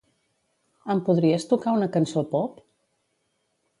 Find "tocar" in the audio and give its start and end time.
1.51-1.75